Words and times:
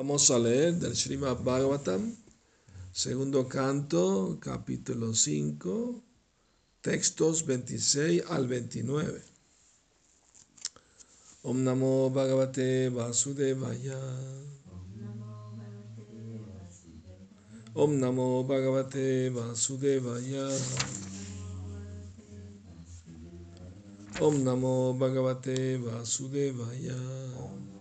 Vamos 0.00 0.30
a 0.30 0.38
leer 0.38 0.74
del 0.78 0.94
Srimad 0.94 1.42
Bhagavatam, 1.42 2.14
segundo 2.92 3.48
canto, 3.48 4.38
capítulo 4.40 5.12
5, 5.12 6.00
textos 6.80 7.44
26 7.44 8.22
al 8.28 8.46
29. 8.46 9.20
Om 11.42 11.64
Namo 11.64 12.10
Bhagavate 12.10 12.90
Vasudevaya. 12.90 13.98
Om 17.74 17.98
Namo 17.98 18.44
Bhagavate 18.44 19.30
Vasudevaya. 19.30 20.46
Om 24.20 24.44
Namo 24.44 24.94
Bhagavate 24.94 25.76
Vasudevaya. 25.78 26.94
Narayanam 26.94 27.77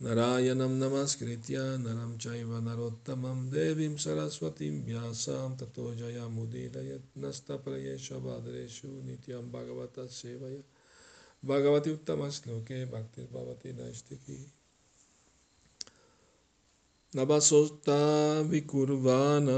नारायणं 0.00 0.72
नमस्कृत्य 0.78 1.58
नरं 1.82 2.16
चैव 2.18 2.50
नरोत्तमं 2.64 3.38
देवीं 3.50 3.96
सरस्वतीं 3.96 4.74
व्यासां 4.84 5.56
ततो 5.56 5.84
जयामुदीरयत् 5.94 7.16
नित्यं 9.06 9.50
भगवतः 9.52 10.06
सेवया 10.18 10.60
भगवती 11.42 11.92
उत्तमश्लोके 11.92 12.84
भक्तिर्भवति 12.92 13.72
नैष्टिकी 13.72 14.38
नवसोस्ता 17.16 18.00
विकुर्वाण 18.52 19.48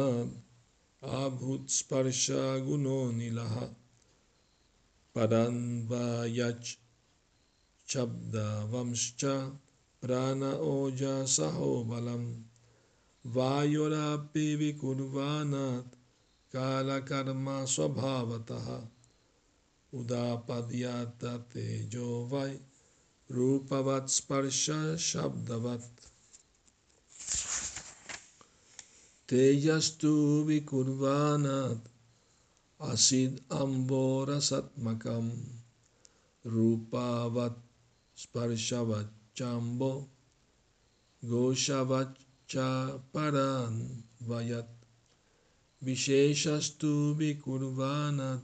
आभूत्स्पर्शगुणो 1.03 3.01
नीलः 3.11 3.61
परन्वायच् 5.15 6.77
शब्दवंश्च 7.89 9.25
प्राण 10.03 10.43
ओजसहो 10.43 11.73
बलम् 11.85 12.27
वायुरापि 13.37 14.55
विकुर्वाणात् 14.57 15.97
कालकर्म 16.55 17.49
स्वभावतः 17.75 18.69
उदापद्यात 19.93 21.25
तेजो 21.53 22.11
वै 22.33 22.51
रूपवत् 23.31 24.15
स्पर्श 24.19 24.65
शब्दवत् 25.09 26.07
तेजस्तु 29.31 30.15
विकुर्वाणात् 30.47 31.89
असिद् 32.93 33.41
अम्बोरसत्मकं 33.61 35.31
रूपावत् 36.45 37.63
स्पर्शवत् 38.23 39.18
chambo 39.39 39.93
goshavacha 41.31 42.71
paran 43.13 43.75
vayat 44.29 44.67
visheshastu 45.85 47.15
vikurvanat 47.19 48.43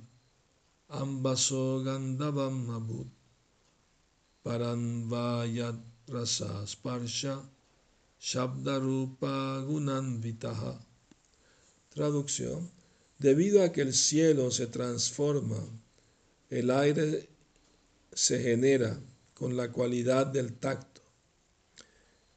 ambaso 1.02 1.82
gandavam 1.86 2.58
abut 2.78 3.10
paran 4.44 4.82
vayat 5.10 5.78
rasa 6.14 6.52
sparsha 6.72 7.34
shabdarupa 8.28 9.34
gunanvitaha 9.66 10.74
Traducción. 11.94 12.72
Debido 13.20 13.62
a 13.62 13.70
que 13.70 13.80
el 13.80 13.94
cielo 13.94 14.50
se 14.50 14.66
transforma, 14.66 15.62
el 16.50 16.68
aire 16.72 17.28
se 18.12 18.42
genera 18.42 18.98
con 19.44 19.58
la 19.58 19.70
cualidad 19.70 20.26
del 20.26 20.54
tacto 20.54 21.02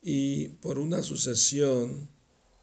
y 0.01 0.49
por 0.49 0.77
una 0.77 1.01
sucesión 1.01 2.09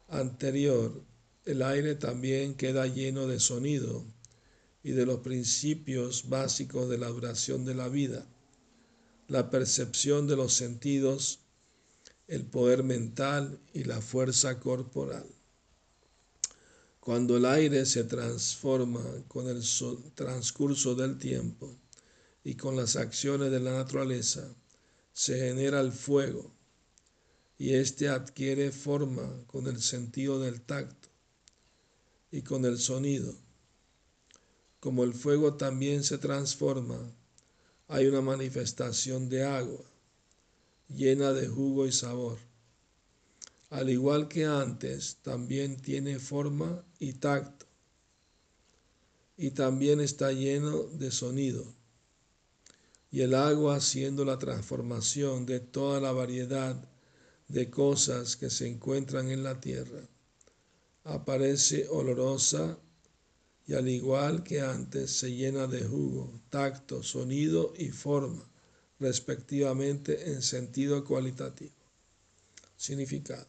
anterior 0.07 1.03
el 1.45 1.63
aire 1.63 1.95
también 1.95 2.53
queda 2.53 2.85
lleno 2.85 3.25
de 3.25 3.39
sonido 3.39 4.05
y 4.83 4.91
de 4.91 5.07
los 5.07 5.21
principios 5.21 6.29
básicos 6.29 6.87
de 6.91 6.99
la 6.99 7.07
duración 7.07 7.65
de 7.65 7.73
la 7.73 7.87
vida, 7.87 8.23
la 9.27 9.49
percepción 9.49 10.27
de 10.27 10.35
los 10.35 10.53
sentidos, 10.53 11.39
el 12.27 12.45
poder 12.45 12.83
mental 12.83 13.59
y 13.73 13.85
la 13.85 13.99
fuerza 13.99 14.59
corporal. 14.59 15.25
Cuando 16.99 17.37
el 17.37 17.45
aire 17.45 17.83
se 17.87 18.03
transforma 18.03 19.01
con 19.27 19.47
el 19.47 19.63
transcurso 20.13 20.93
del 20.93 21.17
tiempo, 21.17 21.75
y 22.45 22.53
con 22.53 22.75
las 22.75 22.95
acciones 22.95 23.49
de 23.49 23.59
la 23.59 23.73
naturaleza 23.73 24.47
se 25.13 25.35
genera 25.39 25.81
el 25.81 25.91
fuego 25.91 26.51
y 27.57 27.73
éste 27.73 28.07
adquiere 28.07 28.71
forma 28.71 29.27
con 29.47 29.65
el 29.65 29.81
sentido 29.81 30.39
del 30.39 30.61
tacto 30.61 31.09
y 32.31 32.43
con 32.43 32.63
el 32.65 32.77
sonido. 32.77 33.33
Como 34.79 35.03
el 35.03 35.15
fuego 35.15 35.55
también 35.55 36.03
se 36.03 36.19
transforma, 36.19 37.11
hay 37.87 38.05
una 38.05 38.21
manifestación 38.21 39.27
de 39.27 39.43
agua 39.43 39.83
llena 40.87 41.33
de 41.33 41.47
jugo 41.47 41.87
y 41.87 41.91
sabor. 41.91 42.37
Al 43.71 43.89
igual 43.89 44.27
que 44.27 44.45
antes, 44.45 45.17
también 45.23 45.77
tiene 45.81 46.19
forma 46.19 46.85
y 46.99 47.13
tacto 47.13 47.65
y 49.35 49.49
también 49.49 49.99
está 49.99 50.31
lleno 50.31 50.83
de 50.83 51.09
sonido 51.09 51.65
y 53.15 53.21
el 53.21 53.33
agua 53.33 53.77
haciendo 53.77 54.25
la 54.25 54.37
transformación 54.37 55.45
de 55.45 55.61
toda 55.61 56.01
la 56.01 56.11
variedad 56.11 56.75
de 57.47 57.69
cosas 57.69 58.35
que 58.35 58.49
se 58.49 58.67
encuentran 58.67 59.31
en 59.31 59.41
la 59.41 59.61
tierra. 59.61 60.05
Aparece 61.05 61.87
olorosa 61.87 62.77
y 63.65 63.73
al 63.73 63.87
igual 63.87 64.43
que 64.43 64.59
antes 64.59 65.11
se 65.11 65.33
llena 65.33 65.65
de 65.65 65.85
jugo, 65.85 66.41
tacto, 66.49 67.03
sonido 67.03 67.71
y 67.77 67.87
forma, 67.87 68.45
respectivamente 68.99 70.31
en 70.33 70.41
sentido 70.41 71.05
cualitativo. 71.05 71.71
Significado. 72.75 73.47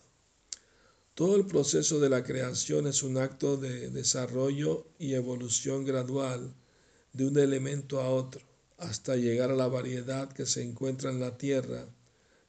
Todo 1.14 1.34
el 1.34 1.44
proceso 1.44 1.98
de 1.98 2.08
la 2.08 2.22
creación 2.22 2.86
es 2.86 3.02
un 3.02 3.18
acto 3.18 3.56
de 3.56 3.90
desarrollo 3.90 4.86
y 5.00 5.14
evolución 5.14 5.84
gradual 5.84 6.54
de 7.12 7.26
un 7.26 7.36
elemento 7.36 8.00
a 8.00 8.08
otro 8.10 8.46
hasta 8.78 9.16
llegar 9.16 9.50
a 9.50 9.56
la 9.56 9.68
variedad 9.68 10.32
que 10.32 10.46
se 10.46 10.62
encuentra 10.62 11.10
en 11.10 11.20
la 11.20 11.38
tierra, 11.38 11.88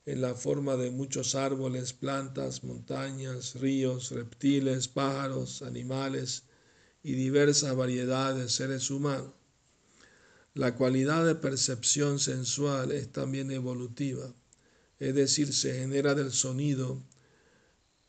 en 0.06 0.22
la 0.22 0.36
forma 0.36 0.78
de 0.78 0.92
muchos 0.92 1.36
árboles, 1.36 1.94
plantas, 1.94 2.64
montañas, 2.64 3.56
ríos, 3.56 4.12
reptiles, 4.12 4.88
pájaros, 4.88 5.62
animales 5.62 6.44
y 7.04 7.14
diversas 7.14 7.76
variedades 7.76 8.44
de 8.44 8.50
seres 8.50 8.90
humanos. 8.90 9.32
La 10.54 10.76
cualidad 10.76 11.26
de 11.26 11.36
percepción 11.36 12.20
sensual 12.20 12.92
es 12.92 13.12
también 13.12 13.52
evolutiva, 13.52 14.34
es 15.00 15.14
decir, 15.14 15.54
se 15.54 15.80
genera 15.80 16.16
del 16.16 16.32
sonido, 16.32 17.04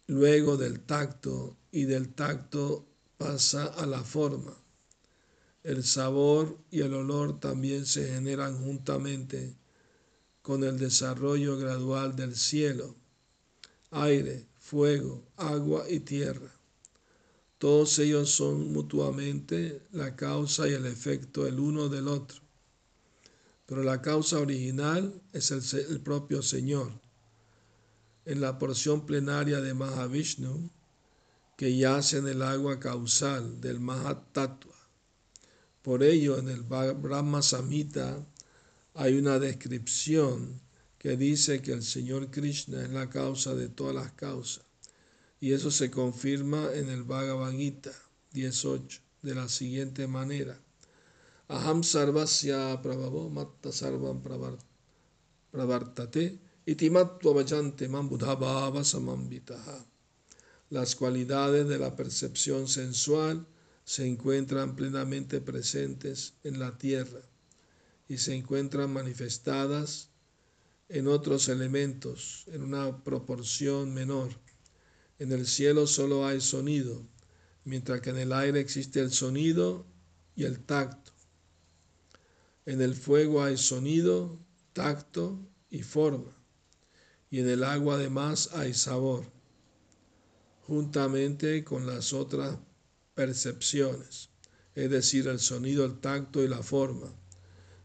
luego 0.07 0.57
del 0.57 0.81
tacto 0.81 1.57
y 1.71 1.85
del 1.85 2.15
tacto 2.15 2.87
pasa 3.19 3.65
a 3.67 3.85
la 3.85 4.03
forma. 4.03 4.57
El 5.69 5.85
sabor 5.85 6.57
y 6.71 6.81
el 6.81 6.95
olor 6.95 7.41
también 7.41 7.85
se 7.85 8.09
generan 8.09 8.57
juntamente 8.57 9.55
con 10.41 10.65
el 10.65 10.79
desarrollo 10.79 11.59
gradual 11.59 12.17
del 12.17 12.37
cielo, 12.37 12.97
aire, 13.91 14.47
fuego, 14.59 15.23
agua 15.37 15.85
y 15.91 16.01
tierra. 16.01 16.51
Todos 17.59 17.99
ellos 17.99 18.31
son 18.31 18.73
mutuamente 18.73 19.83
la 19.93 20.17
causa 20.17 20.67
y 20.67 20.73
el 20.73 20.87
efecto 20.87 21.47
el 21.47 21.61
uno 21.61 21.91
del 21.91 22.09
otro. 22.09 22.41
Pero 23.67 23.83
la 23.83 24.01
causa 24.01 24.39
original 24.39 25.21
es 25.35 25.51
el, 25.51 26.01
propio 26.01 26.41
Señor. 26.41 26.93
En 28.25 28.41
la 28.41 28.59
porción 28.59 29.05
plenaria 29.05 29.61
de 29.61 29.75
Mahavishnu, 29.75 30.71
que 31.59 31.77
yace 31.77 32.17
en 32.17 32.29
el 32.29 32.41
agua 32.41 32.81
causal 32.81 33.61
del 33.61 33.81
Mahatattva, 33.81 34.78
por 35.89 36.03
ello, 36.03 36.37
en 36.37 36.51
el 36.51 36.65
Brahma 36.65 37.41
Samhita 37.41 38.23
hay 38.93 39.17
una 39.17 39.39
descripción 39.39 40.61
que 40.99 41.17
dice 41.17 41.63
que 41.63 41.73
el 41.73 41.83
Señor 41.83 42.31
Krishna 42.31 42.83
es 42.83 42.91
la 42.91 43.09
causa 43.09 43.55
de 43.55 43.71
todas 43.71 43.95
las 43.95 44.13
causas. 44.13 44.67
Y 45.41 45.53
eso 45.53 45.71
se 45.71 45.91
confirma 45.91 46.69
en 46.75 46.91
el 46.91 47.05
Bhagavad 47.05 47.53
Gita 47.53 47.93
18 48.33 49.01
de 49.23 49.35
la 49.35 49.49
siguiente 49.49 50.07
manera. 50.07 50.61
Aham 51.49 51.83
sarvasya 51.83 52.83
prabhavo 52.83 53.31
matta 53.31 53.73
sarvam 53.73 54.21
pravartate 55.51 56.39
itimatva 56.67 57.33
vajante 57.33 57.89
man 57.89 58.11
Las 60.69 60.95
cualidades 60.97 61.67
de 61.67 61.79
la 61.79 61.97
percepción 61.97 62.69
sensual 62.69 63.47
se 63.89 64.07
encuentran 64.07 64.77
plenamente 64.77 65.41
presentes 65.41 66.35
en 66.45 66.59
la 66.59 66.77
tierra 66.77 67.23
y 68.07 68.19
se 68.19 68.35
encuentran 68.35 68.93
manifestadas 68.93 70.11
en 70.91 71.09
otros 71.09 71.49
elementos 71.49 72.45
en 72.49 72.65
una 72.65 73.03
proporción 73.03 73.95
menor. 73.95 74.29
En 75.19 75.33
el 75.33 75.47
cielo 75.47 75.87
solo 75.87 76.27
hay 76.27 76.43
sonido, 76.43 77.03
mientras 77.65 78.03
que 78.03 78.11
en 78.11 78.19
el 78.19 78.35
aire 78.35 78.61
existe 78.61 79.01
el 79.01 79.11
sonido 79.11 79.87
y 80.37 80.45
el 80.45 80.61
tacto. 80.61 81.13
En 82.67 82.83
el 82.83 82.95
fuego 82.95 83.43
hay 83.43 83.57
sonido, 83.57 84.39
tacto 84.75 85.41
y 85.71 85.83
forma, 85.83 86.37
y 87.31 87.39
en 87.39 87.49
el 87.49 87.65
agua 87.65 87.95
además 87.95 88.51
hay 88.53 88.75
sabor, 88.75 89.25
juntamente 90.67 91.65
con 91.65 91.87
las 91.87 92.13
otras 92.13 92.59
percepciones, 93.19 94.29
es 94.77 94.91
decir, 94.91 95.27
el 95.27 95.41
sonido, 95.41 95.85
el 95.85 95.99
tacto 95.99 96.41
y 96.45 96.47
la 96.47 96.63
forma. 96.63 97.13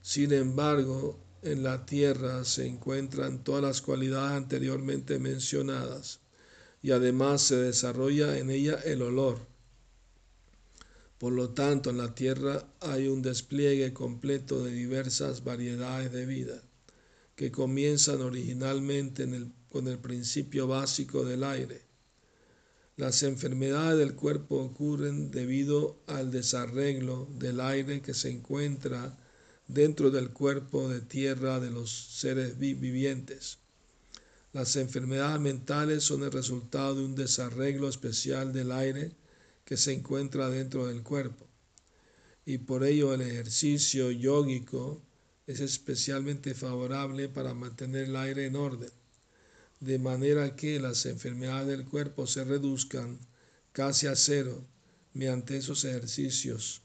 Sin 0.03 0.31
embargo, 0.31 1.19
en 1.41 1.63
la 1.63 1.87
tierra 1.87 2.45
se 2.45 2.67
encuentran 2.67 3.43
todas 3.43 3.63
las 3.63 3.81
cualidades 3.81 4.37
anteriormente 4.37 5.17
mencionadas 5.17 6.19
y 6.83 6.91
además 6.91 7.41
se 7.41 7.55
desarrolla 7.55 8.37
en 8.37 8.51
ella 8.51 8.75
el 8.85 9.01
olor. 9.01 9.39
Por 11.17 11.33
lo 11.33 11.49
tanto, 11.49 11.89
en 11.89 11.97
la 11.97 12.13
tierra 12.13 12.67
hay 12.79 13.07
un 13.07 13.23
despliegue 13.23 13.91
completo 13.91 14.63
de 14.63 14.71
diversas 14.71 15.43
variedades 15.43 16.11
de 16.11 16.27
vida 16.27 16.61
que 17.35 17.51
comienzan 17.51 18.21
originalmente 18.21 19.27
con 19.67 19.87
el 19.87 19.97
principio 19.97 20.67
básico 20.67 21.25
del 21.25 21.43
aire 21.43 21.92
las 22.95 23.23
enfermedades 23.23 23.97
del 23.97 24.15
cuerpo 24.15 24.57
ocurren 24.57 25.31
debido 25.31 25.97
al 26.05 26.29
desarreglo 26.29 27.27
del 27.39 27.59
aire 27.59 28.01
que 28.01 28.13
se 28.13 28.29
encuentra 28.29 29.17
dentro 29.67 30.11
del 30.11 30.29
cuerpo 30.29 30.87
de 30.87 31.01
tierra 31.01 31.59
de 31.59 31.71
los 31.71 31.89
seres 31.91 32.59
vivientes. 32.59 33.57
Las 34.51 34.75
enfermedades 34.75 35.41
mentales 35.41 36.03
son 36.03 36.21
el 36.21 36.31
resultado 36.31 36.93
de 36.93 37.05
un 37.05 37.15
desarreglo 37.15 37.89
especial 37.89 38.53
del 38.53 38.71
aire 38.71 39.15
que 39.65 39.75
se 39.75 39.93
encuentra 39.93 40.51
dentro 40.51 40.85
del 40.85 41.01
cuerpo. 41.01 41.47
Y 42.45 42.59
por 42.59 42.83
ello 42.83 43.15
el 43.15 43.21
ejercicio 43.21 44.11
yógico 44.11 45.01
es 45.47 45.61
especialmente 45.61 46.53
favorable 46.53 47.27
para 47.27 47.55
mantener 47.55 48.09
el 48.09 48.15
aire 48.17 48.45
en 48.45 48.55
orden 48.55 48.91
de 49.83 49.99
manera 49.99 50.55
que 50.55 50.79
las 50.79 51.05
enfermedades 51.05 51.67
del 51.67 51.83
cuerpo 51.85 52.25
se 52.25 52.45
reduzcan 52.45 53.19
casi 53.73 54.07
a 54.07 54.15
cero 54.15 54.63
mediante 55.13 55.57
esos 55.57 55.83
ejercicios. 55.83 56.81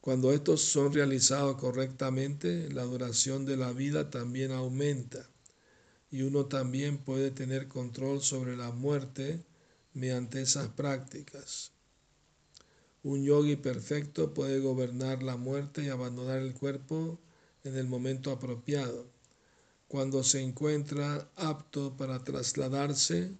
Cuando 0.00 0.32
estos 0.32 0.60
son 0.60 0.92
realizados 0.92 1.56
correctamente, 1.56 2.68
la 2.72 2.82
duración 2.82 3.46
de 3.46 3.56
la 3.56 3.72
vida 3.72 4.10
también 4.10 4.50
aumenta 4.50 5.30
y 6.10 6.22
uno 6.22 6.46
también 6.46 6.98
puede 6.98 7.30
tener 7.30 7.68
control 7.68 8.20
sobre 8.20 8.56
la 8.56 8.72
muerte 8.72 9.44
mediante 9.92 10.42
esas 10.42 10.68
prácticas. 10.68 11.70
Un 13.04 13.22
yogi 13.22 13.54
perfecto 13.54 14.34
puede 14.34 14.58
gobernar 14.58 15.22
la 15.22 15.36
muerte 15.36 15.84
y 15.84 15.90
abandonar 15.90 16.40
el 16.40 16.54
cuerpo 16.54 17.20
en 17.62 17.76
el 17.76 17.86
momento 17.86 18.32
apropiado 18.32 19.13
cuando 19.94 20.24
se 20.24 20.40
encuentra 20.40 21.30
apto 21.36 21.96
para 21.96 22.18
trasladarse 22.24 23.30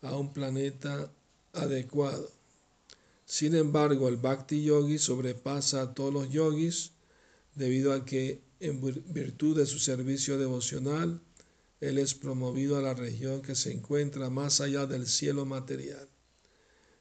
a 0.00 0.16
un 0.16 0.32
planeta 0.32 1.12
adecuado. 1.52 2.32
Sin 3.26 3.54
embargo, 3.54 4.08
el 4.08 4.16
Bhakti 4.16 4.64
Yogi 4.64 4.96
sobrepasa 4.96 5.82
a 5.82 5.92
todos 5.92 6.10
los 6.10 6.30
yogis 6.30 6.92
debido 7.54 7.92
a 7.92 8.06
que, 8.06 8.40
en 8.60 8.80
virtud 9.12 9.58
de 9.58 9.66
su 9.66 9.78
servicio 9.78 10.38
devocional, 10.38 11.20
él 11.82 11.98
es 11.98 12.14
promovido 12.14 12.78
a 12.78 12.80
la 12.80 12.94
región 12.94 13.42
que 13.42 13.54
se 13.54 13.70
encuentra 13.70 14.30
más 14.30 14.62
allá 14.62 14.86
del 14.86 15.06
cielo 15.06 15.44
material 15.44 16.08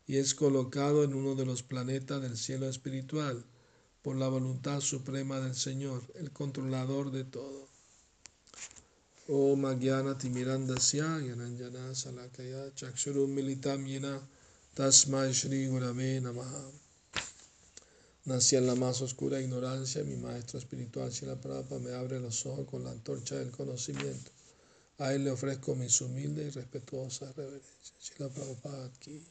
y 0.08 0.18
es 0.18 0.36
colocado 0.36 1.06
en 1.06 1.14
uno 1.14 1.36
de 1.36 1.46
los 1.46 1.64
planetas 1.64 2.22
del 2.22 2.36
cielo 2.36 2.68
espiritual 2.68 3.46
por 4.02 4.18
la 4.18 4.28
voluntad 4.28 4.82
suprema 4.82 5.40
del 5.40 5.56
Señor, 5.56 6.04
el 6.16 6.32
controlador 6.32 7.12
de 7.12 7.24
todo. 7.24 7.69
Yananjana 11.22 11.94
Salakaya 11.94 12.72
Chakshurum 12.74 13.30
Militam 13.30 13.86
Yena 13.86 14.20
Tasmai 14.76 15.32
Shri 15.32 15.68
Gurave 15.68 16.20
Namaha. 16.20 16.72
Nací 18.26 18.56
en 18.56 18.66
la 18.66 18.74
más 18.74 19.02
oscura 19.04 19.40
ignorancia, 19.40 20.04
mi 20.04 20.16
maestro 20.16 20.58
espiritual 20.58 21.12
Shila 21.12 21.36
Prabhupada 21.36 21.80
me 21.80 21.94
abre 21.94 22.20
los 22.20 22.44
ojos 22.48 22.66
con 22.68 22.84
la 22.84 22.90
antorcha 22.90 23.36
del 23.36 23.52
conocimiento. 23.52 24.32
A 24.98 25.14
él 25.14 25.26
le 25.26 25.30
ofrezco 25.30 25.76
mis 25.76 26.02
humildes 26.02 26.48
y 26.48 26.50
respetuosas 26.50 27.36
reverencias. 27.36 27.94
Shila 28.02 28.30
Prabhupada 28.30 28.86
aquí. 28.86 29.24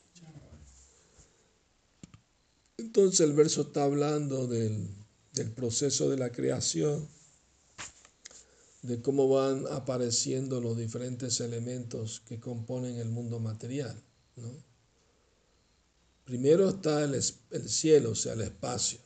Entonces 2.77 3.19
el 3.21 3.33
verso 3.33 3.63
está 3.63 3.83
hablando 3.83 4.47
del, 4.47 4.87
del 5.33 5.51
proceso 5.51 6.09
de 6.09 6.19
la 6.19 6.31
creación 6.31 7.18
de 8.83 9.03
cómo 9.03 9.29
van 9.29 9.65
apareciendo 9.71 10.61
los 10.61 10.77
diferentes 10.77 11.41
elementos 11.41 12.21
que 12.21 12.39
componen 12.39 12.97
el 12.97 13.09
mundo 13.09 13.41
material. 13.41 14.01
Primero 16.25 16.69
está 16.69 17.05
el, 17.05 17.15
el, 17.15 17.69
cielo, 17.69 18.11
o 18.11 18.15
sea, 18.15 18.35
el 18.35 18.43
espacio. 18.43 19.01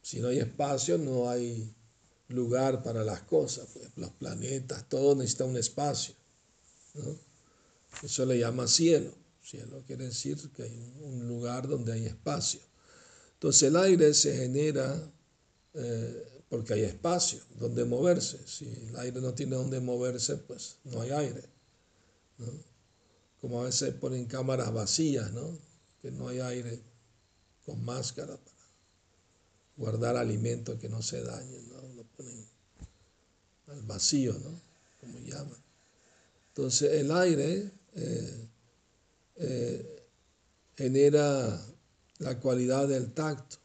Si 0.00 0.20
no 0.20 0.28
hay 0.28 0.38
espacio, 0.38 0.96
no 0.96 1.28
hay 1.28 1.74
lugar 2.28 2.82
para 2.82 3.04
las 3.04 3.20
cosas. 3.22 3.68
Pues, 3.72 3.90
los 3.96 4.10
planetas, 4.12 4.88
todo 4.88 5.14
necesita 5.14 5.44
un 5.44 5.56
espacio. 5.56 6.14
Eso 8.02 8.24
le 8.24 8.38
llama 8.38 8.66
cielo. 8.66 9.12
Cielo 9.42 9.82
quiere 9.86 10.06
decir 10.06 10.36
que 10.54 10.64
hay 10.64 10.94
un 11.00 11.26
lugar 11.26 11.68
donde 11.68 11.92
hay 11.92 12.06
espacio. 12.06 12.60
Entonces 13.34 13.62
el 13.64 13.76
aire 13.76 14.14
se 14.14 14.36
genera 14.36 15.10
eh, 15.74 16.37
porque 16.48 16.74
hay 16.74 16.82
espacio 16.82 17.40
donde 17.58 17.84
moverse. 17.84 18.38
Si 18.46 18.66
el 18.88 18.96
aire 18.96 19.20
no 19.20 19.34
tiene 19.34 19.56
donde 19.56 19.80
moverse, 19.80 20.36
pues 20.36 20.78
no 20.84 21.00
hay 21.00 21.10
aire. 21.10 21.42
Como 23.40 23.60
a 23.60 23.64
veces 23.64 23.94
ponen 23.94 24.26
cámaras 24.26 24.72
vacías, 24.72 25.32
¿no? 25.32 25.58
que 26.00 26.10
no 26.10 26.28
hay 26.28 26.40
aire 26.40 26.80
con 27.66 27.84
máscara 27.84 28.36
para 28.36 28.56
guardar 29.76 30.16
alimentos 30.16 30.78
que 30.78 30.88
no 30.88 31.02
se 31.02 31.22
dañen, 31.22 31.68
¿no? 31.68 31.82
lo 31.94 32.04
ponen 32.16 32.46
al 33.66 33.82
vacío, 33.82 34.32
¿no? 34.32 34.60
como 35.00 35.18
llaman. 35.20 35.58
Entonces 36.48 36.92
el 36.92 37.10
aire 37.12 37.70
eh, 37.94 38.48
eh, 39.36 40.06
genera 40.76 41.64
la 42.18 42.40
cualidad 42.40 42.88
del 42.88 43.12
tacto. 43.12 43.58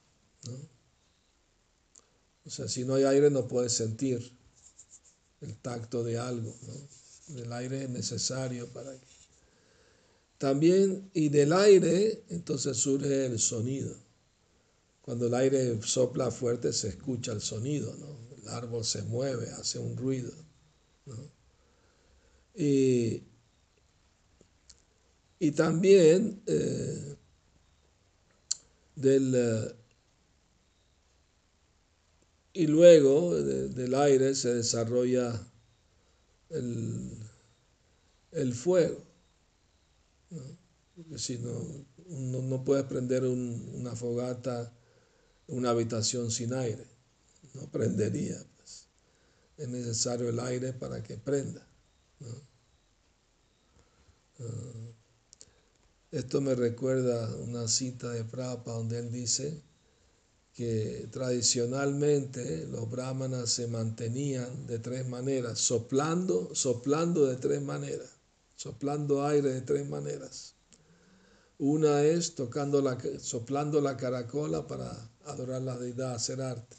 O 2.45 2.50
sea, 2.50 2.67
si 2.67 2.83
no 2.83 2.95
hay 2.95 3.03
aire 3.03 3.29
no 3.29 3.47
puedes 3.47 3.73
sentir 3.73 4.33
el 5.41 5.55
tacto 5.57 6.03
de 6.03 6.17
algo. 6.17 6.55
¿no? 6.67 7.39
El 7.39 7.51
aire 7.53 7.83
es 7.83 7.89
necesario 7.89 8.67
para 8.69 8.91
que... 8.91 9.13
También, 10.38 11.09
y 11.13 11.29
del 11.29 11.53
aire, 11.53 12.23
entonces 12.29 12.75
surge 12.75 13.27
el 13.27 13.39
sonido. 13.39 13.95
Cuando 15.01 15.27
el 15.27 15.33
aire 15.35 15.81
sopla 15.83 16.31
fuerte 16.31 16.73
se 16.73 16.89
escucha 16.89 17.31
el 17.31 17.41
sonido, 17.41 17.95
¿no? 17.97 18.23
El 18.41 18.50
árbol 18.50 18.83
se 18.83 19.03
mueve, 19.03 19.50
hace 19.51 19.79
un 19.79 19.95
ruido. 19.95 20.33
¿no? 21.05 21.15
Y, 22.55 23.23
y 25.39 25.51
también 25.51 26.41
eh, 26.45 27.15
del, 28.95 29.33
eh, 29.35 29.75
y 32.53 32.67
luego 32.67 33.36
del 33.36 33.95
aire 33.95 34.36
se 34.36 34.53
desarrolla 34.53 35.41
el, 36.50 38.53
fuego. 38.53 39.03
Porque 40.95 41.17
si 41.17 41.39
no, 41.39 41.86
no, 42.07 42.63
puedes 42.63 42.86
prender 42.86 43.25
una 43.25 43.95
fogata 43.95 44.72
una 45.48 45.72
habitación 45.72 46.31
sin 46.31 46.53
aire. 46.53 46.86
No 47.53 47.69
prendería. 47.69 48.38
Pues. 48.57 48.88
Es 49.57 49.67
necesario 49.67 50.29
el 50.29 50.39
aire 50.39 50.74
para 50.74 51.03
que 51.03 51.17
prenda. 51.17 51.67
Ah, 54.39 54.43
esto 56.12 56.41
me 56.41 56.55
recuerda 56.55 57.36
una 57.38 57.67
cita 57.67 58.12
de 58.12 58.24
Prabhupada 58.24 58.77
donde 58.77 59.00
él 59.00 59.12
dice, 59.12 59.62
que 60.53 61.07
tradicionalmente 61.12 62.67
los 62.67 62.89
brahmanas 62.89 63.50
se 63.50 63.67
mantenían 63.67 64.67
de 64.67 64.77
tres 64.77 65.07
maneras, 65.07 65.60
soplando, 65.60 66.53
soplando 66.53 67.25
de 67.25 67.38
tres 67.38 67.62
maneras, 67.62 68.10
soplando 68.55 69.25
aire 69.25 69.51
de 69.51 69.62
tres 69.62 69.89
maneras. 69.89 70.55
Una 71.57 72.03
es 72.03 72.36
tocando 72.36 72.81
la, 72.81 73.00
soplando 73.19 73.81
la 73.81 73.98
caracola 73.98 74.67
para 74.67 75.12
adorar 75.25 75.63
la 75.63 75.77
deidad, 75.77 76.13
hacer 76.13 76.41
arte. 76.41 76.77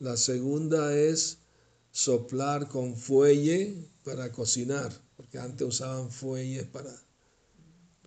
La 0.00 0.16
segunda 0.16 0.96
es 0.96 1.38
soplar 1.92 2.68
con 2.68 2.96
fuelle 2.96 3.88
para 4.02 4.32
cocinar, 4.32 4.92
porque 5.16 5.38
antes 5.38 5.66
usaban 5.66 6.10
fuelles 6.10 6.66
para 6.66 6.90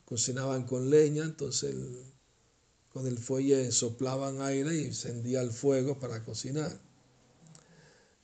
cocinaban 0.04 0.66
con 0.66 0.90
leña, 0.90 1.24
entonces 1.24 1.76
con 2.98 3.06
el 3.06 3.20
fuelle 3.20 3.72
soplaban 3.72 4.42
aire 4.42 4.76
y 4.76 4.86
encendía 4.86 5.42
el 5.42 5.52
fuego 5.52 6.00
para 6.00 6.24
cocinar. 6.24 6.82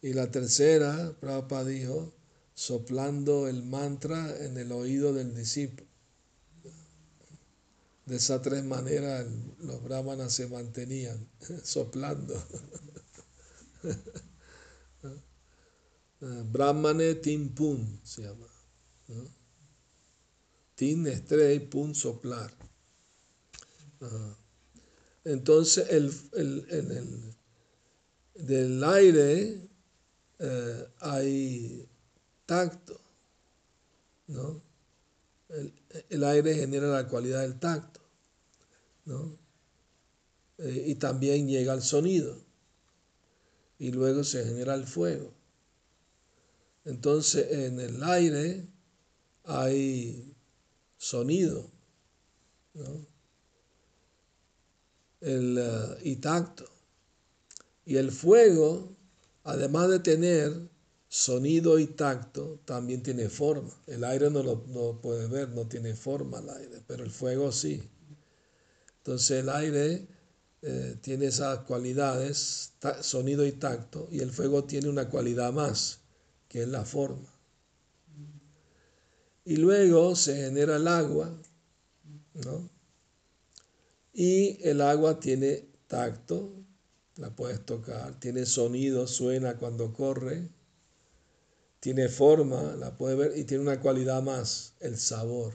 Y 0.01 0.13
la 0.13 0.31
tercera, 0.31 1.15
Prabhupada 1.19 1.65
dijo, 1.65 2.11
soplando 2.55 3.47
el 3.47 3.61
mantra 3.61 4.35
en 4.43 4.57
el 4.57 4.71
oído 4.71 5.13
del 5.13 5.35
discípulo. 5.35 5.87
De 8.07 8.15
esas 8.15 8.41
tres 8.41 8.65
maneras 8.65 9.27
los 9.59 9.83
brahmanas 9.83 10.33
se 10.33 10.47
mantenían, 10.47 11.29
soplando. 11.63 12.33
Brahmane 16.51 17.15
Tim 17.15 17.53
Pum 17.53 17.99
se 18.03 18.23
llama. 18.23 18.47
Tin 20.73 21.05
estrella 21.05 21.53
y 21.53 21.59
Pum 21.59 21.93
soplar. 21.93 22.51
Entonces, 25.25 25.89
el, 25.89 26.11
el, 26.33 27.33
del 28.35 28.83
aire 28.83 29.69
eh, 30.39 30.87
hay 30.99 31.87
tacto, 32.45 32.99
¿no? 34.27 34.61
El, 36.09 36.23
aire 36.23 36.55
genera 36.55 36.87
la 36.87 37.07
cualidad 37.07 37.41
del 37.41 37.59
tacto, 37.59 38.01
¿no? 39.05 39.37
Eh, 40.57 40.85
y 40.87 40.95
también 40.95 41.47
llega 41.47 41.73
el 41.73 41.81
sonido, 41.81 42.43
y 43.77 43.91
luego 43.91 44.23
se 44.23 44.43
genera 44.43 44.73
el 44.75 44.85
fuego. 44.85 45.33
Entonces 46.85 47.51
en 47.51 47.79
el 47.79 48.03
aire 48.03 48.67
hay 49.45 50.35
sonido, 50.97 51.69
¿no? 52.73 53.12
El, 55.23 55.57
eh, 55.57 55.97
y 56.03 56.15
tacto. 56.17 56.65
Y 57.85 57.97
el 57.97 58.11
fuego 58.11 58.93
además 59.43 59.89
de 59.89 59.99
tener 59.99 60.69
sonido 61.09 61.77
y 61.77 61.87
tacto, 61.87 62.59
también 62.65 63.03
tiene 63.03 63.29
forma. 63.29 63.69
El 63.87 64.03
aire 64.03 64.29
no 64.29 64.41
lo 64.41 64.63
no 64.67 64.99
puede 65.01 65.27
ver, 65.27 65.49
no 65.49 65.67
tiene 65.67 65.95
forma 65.95 66.39
el 66.39 66.49
aire, 66.49 66.81
pero 66.87 67.03
el 67.03 67.11
fuego 67.11 67.51
sí. 67.51 67.83
Entonces 68.97 69.39
el 69.41 69.49
aire 69.49 70.07
eh, 70.61 70.97
tiene 71.01 71.25
esas 71.27 71.59
cualidades, 71.59 72.73
sonido 73.01 73.45
y 73.45 73.51
tacto, 73.53 74.07
y 74.11 74.19
el 74.21 74.31
fuego 74.31 74.63
tiene 74.63 74.89
una 74.89 75.09
cualidad 75.09 75.51
más, 75.53 75.99
que 76.47 76.63
es 76.63 76.67
la 76.67 76.85
forma. 76.85 77.29
Y 79.45 79.57
luego 79.57 80.15
se 80.15 80.35
genera 80.37 80.77
el 80.77 80.87
agua, 80.87 81.37
¿no? 82.45 82.72
Y 84.13 84.59
el 84.67 84.81
agua 84.81 85.19
tiene 85.19 85.67
tacto, 85.87 86.53
la 87.15 87.35
puedes 87.35 87.65
tocar, 87.65 88.19
tiene 88.19 88.45
sonido, 88.45 89.07
suena 89.07 89.57
cuando 89.57 89.91
corre, 89.91 90.49
tiene 91.79 92.07
forma, 92.07 92.75
la 92.75 92.95
puedes 92.95 93.17
ver 93.17 93.37
y 93.37 93.43
tiene 93.43 93.63
una 93.63 93.81
cualidad 93.81 94.21
más, 94.21 94.73
el 94.79 94.97
sabor. 94.97 95.53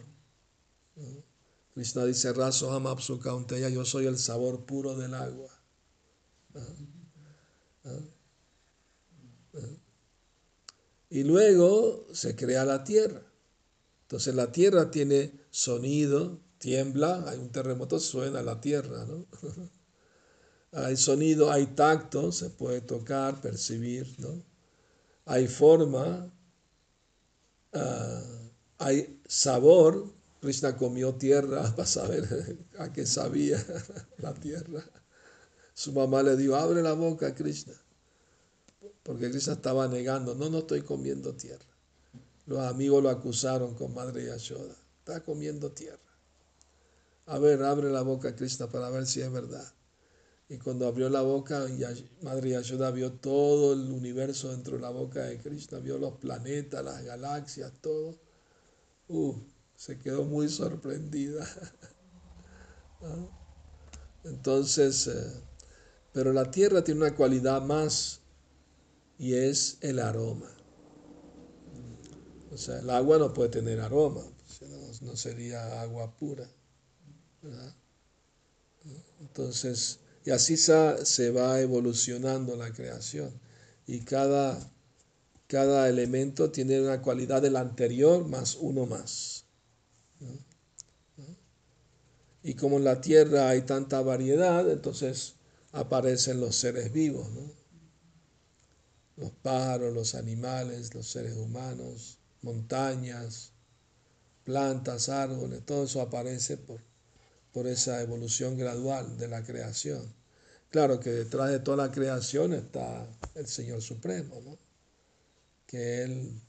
Krishna 1.73 2.05
dice, 2.05 2.33
Raso 2.33 2.73
Hamapsu 2.73 3.21
Kaunteya, 3.21 3.69
yo 3.69 3.85
soy 3.85 4.07
el 4.07 4.19
sabor 4.19 4.67
puro 4.67 4.97
del 4.97 5.15
agua. 5.15 5.51
Y 11.11 11.23
luego 11.23 12.07
se 12.13 12.37
crea 12.37 12.65
la 12.65 12.85
tierra. 12.85 13.23
Entonces 14.03 14.35
la 14.35 14.53
tierra 14.53 14.91
tiene 14.91 15.33
sonido, 15.51 16.41
tiembla, 16.59 17.25
hay 17.29 17.39
un 17.39 17.51
terremoto, 17.51 17.99
suena 17.99 18.43
la 18.43 18.61
tierra, 18.61 19.05
¿no? 19.05 19.27
hay 20.73 20.97
sonido, 20.97 21.51
hay 21.51 21.67
tacto, 21.67 22.33
se 22.33 22.51
puede 22.51 22.81
tocar, 22.81 23.41
percibir, 23.41 24.15
¿no? 24.19 24.43
Hay 25.25 25.47
forma, 25.47 26.33
ah, 27.73 28.23
hay 28.79 29.21
sabor. 29.27 30.13
Krishna 30.41 30.77
comió 30.77 31.15
tierra 31.15 31.63
para 31.77 31.87
saber 31.87 32.59
a 32.79 32.93
qué 32.93 33.07
sabía 33.07 33.65
la 34.19 34.35
tierra. 34.35 34.85
Su 35.75 35.93
mamá 35.93 36.23
le 36.23 36.37
dijo, 36.37 36.57
abre 36.57 36.83
la 36.83 36.93
boca, 36.93 37.35
Krishna. 37.35 37.75
Porque 39.03 39.31
Krishna 39.31 39.55
estaba 39.55 39.89
negando, 39.89 40.35
no, 40.35 40.51
no 40.51 40.59
estoy 40.59 40.83
comiendo 40.83 41.35
tierra. 41.35 41.65
Los 42.47 42.61
amigos 42.61 43.03
lo 43.03 43.11
acusaron 43.11 43.75
con 43.75 43.95
Madre 43.95 44.25
Yashoda, 44.27 44.75
está 44.99 45.23
comiendo 45.23 45.71
tierra. 45.71 46.08
A 47.29 47.39
ver, 47.39 47.63
abre 47.63 47.91
la 47.91 48.01
boca, 48.01 48.35
Krishna, 48.35 48.69
para 48.71 48.89
ver 48.89 49.07
si 49.07 49.21
es 49.21 49.31
verdad. 49.31 49.75
Y 50.49 50.57
cuando 50.57 50.87
abrió 50.87 51.11
la 51.11 51.21
boca, 51.21 51.67
Madre 52.23 52.51
Yashoda 52.51 52.91
vio 52.91 53.13
todo 53.13 53.75
el 53.75 53.91
universo 53.91 54.51
dentro 54.51 54.77
de 54.77 54.83
la 54.83 54.89
boca 54.89 55.25
de 55.25 55.37
Krishna, 55.37 55.79
vio 55.79 55.99
los 55.99 56.15
planetas, 56.15 56.83
las 56.83 57.05
galaxias, 57.05 57.71
todo. 57.83 58.19
Uh, 59.09 59.35
se 59.77 59.99
quedó 59.99 60.25
muy 60.25 60.49
sorprendida. 60.49 61.47
¿Ah? 63.03 63.27
Entonces, 64.25 65.07
eh, 65.09 65.43
pero 66.15 66.33
la 66.33 66.51
tierra 66.51 66.83
tiene 66.83 67.03
una 67.03 67.15
cualidad 67.15 67.61
más 67.61 68.21
y 69.19 69.35
es 69.35 69.77
el 69.83 69.99
aroma. 69.99 70.51
O 72.51 72.57
sea, 72.57 72.79
el 72.79 72.89
agua 72.89 73.19
no 73.19 73.35
puede 73.35 73.51
tener 73.51 73.81
aroma, 73.81 74.23
no, 74.63 75.09
no 75.11 75.17
sería 75.17 75.83
agua 75.83 76.17
pura. 76.17 76.49
Entonces, 79.21 80.01
y 80.25 80.31
así 80.31 80.57
se 80.57 81.31
va 81.31 81.61
evolucionando 81.61 82.57
la 82.57 82.73
creación. 82.73 83.33
Y 83.87 84.01
cada, 84.01 84.71
cada 85.47 85.89
elemento 85.89 86.51
tiene 86.51 86.81
una 86.81 87.01
cualidad 87.01 87.41
del 87.43 87.57
anterior 87.57 88.27
más 88.27 88.57
uno 88.61 88.87
más. 88.87 89.45
Y 92.43 92.55
como 92.55 92.79
en 92.79 92.85
la 92.85 93.01
tierra 93.01 93.49
hay 93.49 93.63
tanta 93.63 94.01
variedad, 94.01 94.71
entonces 94.71 95.35
aparecen 95.73 96.41
los 96.41 96.57
seres 96.57 96.93
vivos, 96.93 97.27
los 99.17 99.31
pájaros, 99.43 99.93
los 99.93 100.15
animales, 100.15 100.95
los 100.95 101.09
seres 101.09 101.37
humanos, 101.37 102.19
montañas, 102.43 103.53
plantas, 104.45 105.09
árboles, 105.09 105.65
todo 105.67 105.85
eso 105.85 106.01
aparece 106.01 106.57
por, 106.57 106.81
por 107.59 107.67
esa 107.67 108.01
evolución 108.01 108.57
gradual 108.57 109.19
de 109.19 109.27
la 109.27 109.43
creación. 109.43 110.01
Claro 110.71 111.01
que 111.01 111.11
detrás 111.11 111.51
de 111.51 111.59
toda 111.59 111.89
la 111.89 111.91
creación 111.91 112.53
está 112.53 113.05
el 113.35 113.49
Señor 113.49 113.83
Supremo, 113.83 114.41
que 115.67 116.05
Él, 116.05 116.41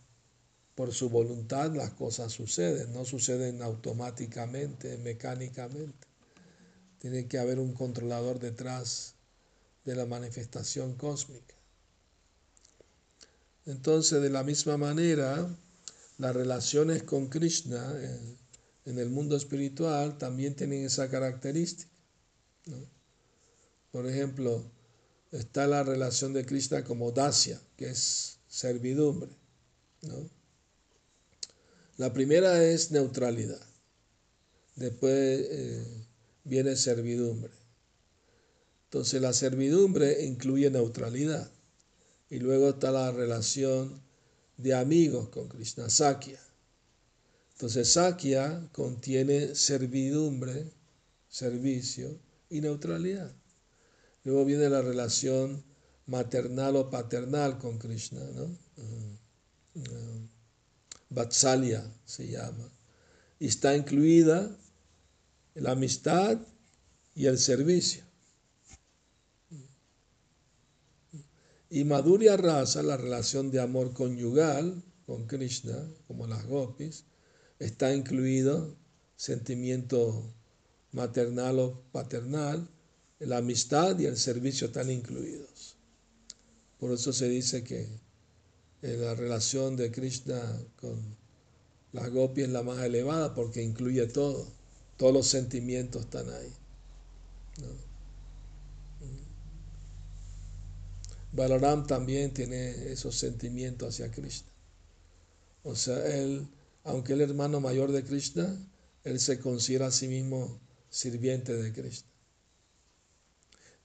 por 0.76 0.94
su 0.94 1.10
voluntad, 1.10 1.74
las 1.74 1.90
cosas 1.94 2.32
suceden, 2.32 2.94
no 2.94 3.06
suceden 3.06 3.64
automáticamente, 3.64 5.00
mecánicamente. 5.00 6.08
Tiene 7.00 7.28
que 7.28 7.40
haber 7.40 7.58
un 7.58 7.74
controlador 7.74 8.38
detrás 8.38 9.16
de 9.86 9.96
la 9.96 10.06
manifestación 10.06 10.94
cósmica. 10.94 11.56
Entonces, 13.66 14.22
de 14.22 14.30
la 14.30 14.44
misma 14.44 14.78
manera, 14.78 15.50
las 16.20 16.36
relaciones 16.36 17.02
con 17.02 17.30
Krishna 17.30 17.96
en 18.90 18.98
el 18.98 19.10
mundo 19.12 19.36
espiritual 19.36 20.18
también 20.18 20.56
tienen 20.56 20.84
esa 20.84 21.10
característica. 21.10 21.92
¿no? 22.66 22.78
Por 23.92 24.08
ejemplo, 24.08 24.64
está 25.32 25.68
la 25.68 25.84
relación 25.84 26.34
de 26.34 26.44
Krishna 26.44 26.84
como 26.84 27.12
Dasya, 27.12 27.62
que 27.78 27.92
es 27.92 28.40
servidumbre. 28.48 29.30
La 31.98 32.12
primera 32.14 32.64
es 32.64 32.90
neutralidad. 32.90 33.62
Después 34.76 35.14
eh, 35.14 35.86
viene 36.44 36.76
servidumbre. 36.76 37.52
Entonces 38.86 39.22
la 39.22 39.34
servidumbre 39.34 40.26
incluye 40.26 40.72
neutralidad. 40.72 41.52
Y 42.32 42.40
luego 42.40 42.70
está 42.70 42.92
la 42.92 43.12
relación 43.12 44.02
de 44.58 44.74
amigos 44.74 45.30
con 45.30 45.48
Krishna, 45.48 45.90
Sakya. 45.90 46.40
Entonces 47.60 47.92
Sakya 47.92 48.70
contiene 48.72 49.54
servidumbre, 49.54 50.72
servicio 51.28 52.18
y 52.50 52.62
neutralidad. 52.62 53.36
Luego 54.24 54.46
viene 54.46 54.70
la 54.70 54.82
relación 54.82 55.62
maternal 56.06 56.78
o 56.78 56.90
paternal 56.90 57.58
con 57.58 57.78
Krishna, 57.78 58.22
¿no? 58.34 58.46
Mm, 58.46 59.82
mm, 59.82 60.30
Vatsalya 61.10 61.84
se 62.06 62.30
llama. 62.30 62.72
Y 63.40 63.48
está 63.48 63.76
incluida 63.76 64.58
la 65.56 65.72
amistad 65.72 66.40
y 67.14 67.26
el 67.26 67.38
servicio. 67.38 68.06
Y 71.70 71.84
Madhurya 71.84 72.38
Rasa, 72.38 72.84
la 72.84 72.96
relación 72.96 73.52
de 73.52 73.60
amor 73.60 73.92
conyugal 73.92 74.82
con 75.06 75.28
Krishna, 75.28 75.76
como 76.08 76.26
las 76.26 76.46
gopis, 76.48 77.04
está 77.60 77.94
incluido 77.94 78.76
sentimiento 79.16 80.34
maternal 80.92 81.60
o 81.60 81.82
paternal, 81.92 82.68
la 83.20 83.38
amistad 83.38 84.00
y 84.00 84.06
el 84.06 84.18
servicio 84.18 84.68
están 84.68 84.90
incluidos. 84.90 85.76
Por 86.80 86.94
eso 86.94 87.12
se 87.12 87.28
dice 87.28 87.64
que 87.64 87.88
la 88.82 89.14
relación 89.14 89.76
de 89.76 89.92
Krishna 89.92 90.42
con 90.80 90.98
las 91.92 92.10
gopis 92.10 92.46
es 92.46 92.50
la 92.50 92.64
más 92.64 92.80
elevada 92.80 93.34
porque 93.34 93.62
incluye 93.62 94.08
todo, 94.08 94.48
todos 94.96 95.14
los 95.14 95.28
sentimientos 95.28 96.04
están 96.04 96.30
ahí. 96.30 96.54
Balaram 101.32 101.86
también 101.86 102.34
tiene 102.34 102.92
esos 102.92 103.16
sentimientos 103.16 103.90
hacia 103.90 104.10
Krishna. 104.10 104.50
O 105.64 105.76
sea, 105.76 106.06
él, 106.08 106.48
aunque 106.90 107.14
es 107.14 107.20
hermano 107.20 107.62
mayor 107.62 107.92
de 107.92 108.04
Krishna, 108.04 108.58
él 109.04 109.20
se 109.20 109.40
considera 109.40 109.88
a 109.88 109.92
sí 109.92 110.08
mismo 110.08 110.60
sirviente 110.90 111.54
de 111.54 111.72
Krishna. 111.72 112.10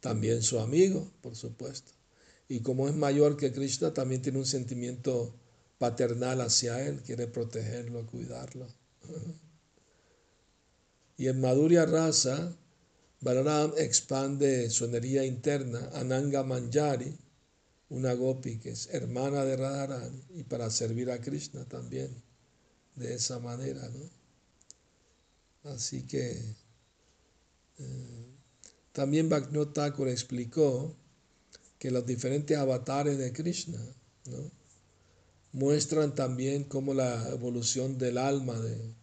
También 0.01 0.43
su 0.43 0.59
amigo, 0.59 1.11
por 1.21 1.37
supuesto. 1.37 1.93
Y 2.49 2.61
como 2.61 2.89
es 2.89 2.95
mayor 2.95 3.37
que 3.37 3.53
Krishna, 3.53 3.93
también 3.93 4.23
tiene 4.23 4.39
un 4.39 4.47
sentimiento 4.47 5.35
paternal 5.79 6.41
hacia 6.41 6.87
él, 6.87 7.03
quiere 7.03 7.27
protegerlo, 7.27 8.07
cuidarlo. 8.07 8.67
Y 11.17 11.29
en 11.29 11.41
Madhurya 11.41 11.87
Rasa, 11.87 12.57
Balaram 13.21 13.73
expande 13.79 14.69
su 14.69 14.85
energía 14.85 15.25
interna, 15.25 15.91
Ananga 15.95 16.43
Manjari, 16.43 17.17
una 17.89 18.15
gopi 18.15 18.59
que 18.59 18.71
es 18.71 18.89
hermana 18.93 19.45
de 19.45 19.57
Radharani 19.57 20.25
y 20.35 20.43
para 20.43 20.69
servir 20.71 21.13
a 21.13 21.21
Krishna 21.21 21.65
también 21.67 22.24
de 22.97 23.15
esa 23.15 23.39
manera, 23.39 23.89
¿no? 23.89 25.71
Así 25.71 26.03
que 26.03 26.41
eh, 27.79 28.27
también 28.93 29.29
Bhaktivinoda 29.29 29.73
Thakur 29.73 30.09
explicó 30.09 30.95
que 31.79 31.91
los 31.91 32.07
diferentes 32.07 32.57
avatares 32.57 33.19
de 33.19 33.33
Krishna 33.33 33.81
¿no? 34.27 34.51
muestran 35.53 36.15
también 36.15 36.65
cómo 36.65 36.95
la 36.95 37.29
evolución 37.31 37.99
del 37.99 38.19
alma 38.19 38.59
de, 38.61 38.95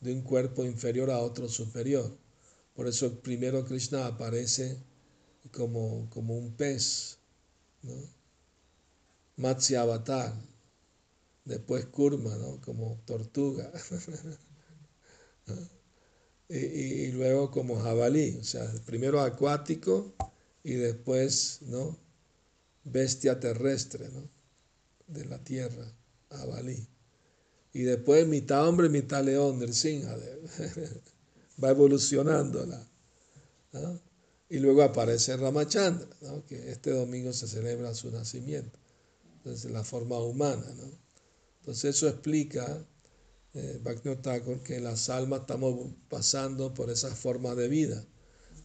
de 0.00 0.12
un 0.12 0.22
cuerpo 0.22 0.64
inferior 0.64 1.10
a 1.10 1.18
otro 1.18 1.48
superior. 1.48 2.16
Por 2.74 2.86
eso 2.86 3.20
primero 3.20 3.64
Krishna 3.64 4.06
aparece 4.06 4.76
como, 5.52 6.08
como 6.10 6.36
un 6.36 6.52
pez, 6.52 7.18
¿no? 7.82 7.94
Matsya 9.36 9.82
Avatar, 9.82 10.34
después 11.48 11.86
Kurma, 11.86 12.36
¿no? 12.36 12.60
como 12.60 13.00
tortuga, 13.06 13.72
y, 16.48 17.10
luego 17.12 17.50
como 17.50 17.80
jabalí, 17.80 18.36
o 18.38 18.44
sea, 18.44 18.70
primero 18.84 19.20
acuático 19.20 20.14
y 20.62 20.74
después 20.74 21.60
¿no? 21.62 21.96
bestia 22.84 23.40
terrestre 23.40 24.10
¿no? 24.10 24.28
de 25.06 25.24
la 25.24 25.42
tierra, 25.42 25.90
jabalí. 26.30 26.86
Y 27.72 27.82
después 27.82 28.26
mitad 28.26 28.66
hombre, 28.66 28.88
mitad 28.88 29.24
león 29.24 29.58
del 29.58 29.74
Sinjadev. 29.74 30.40
Va 31.62 31.70
evolucionando. 31.70 32.66
Y 34.48 34.58
luego 34.58 34.82
aparece 34.82 35.36
Ramachandra, 35.36 36.08
¿no? 36.20 36.44
que 36.46 36.70
este 36.70 36.90
domingo 36.90 37.32
se 37.32 37.48
celebra 37.48 37.94
su 37.94 38.10
nacimiento 38.10 38.78
desde 39.44 39.70
la 39.70 39.84
forma 39.84 40.18
humana. 40.18 40.66
¿no? 40.76 41.07
Entonces 41.68 41.96
eso 41.96 42.08
explica, 42.08 42.82
eh, 43.52 43.82
que 44.64 44.80
las 44.80 45.10
almas 45.10 45.40
estamos 45.40 45.92
pasando 46.08 46.72
por 46.72 46.88
esa 46.88 47.14
forma 47.14 47.54
de 47.54 47.68
vida, 47.68 48.06